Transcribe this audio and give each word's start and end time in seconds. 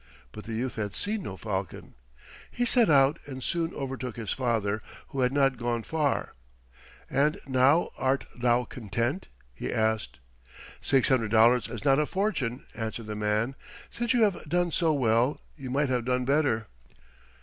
But 0.31 0.45
the 0.45 0.53
youth 0.55 0.77
had 0.77 0.95
seen 0.95 1.21
no 1.21 1.37
falcon. 1.37 1.93
He 2.49 2.65
set 2.65 2.89
out 2.89 3.19
and 3.27 3.43
soon 3.43 3.71
overtook 3.75 4.15
his 4.15 4.31
father, 4.33 4.81
who 5.09 5.19
had 5.19 5.31
not 5.31 5.57
gone 5.59 5.83
far. 5.83 6.33
"And 7.07 7.39
now 7.45 7.91
art 7.99 8.23
thou 8.35 8.63
content?" 8.65 9.27
he 9.53 9.71
asked. 9.71 10.17
"Six 10.81 11.09
hundred 11.09 11.29
dollars 11.29 11.67
is 11.69 11.85
not 11.85 11.99
a 11.99 12.07
fortune," 12.07 12.65
answered 12.73 13.05
the 13.05 13.15
man. 13.15 13.53
"Since 13.91 14.13
you 14.15 14.23
have 14.23 14.49
done 14.49 14.71
so 14.71 14.91
well 14.91 15.39
you 15.55 15.69
might 15.69 15.89
have 15.89 16.05
done 16.05 16.25
better." 16.25 16.65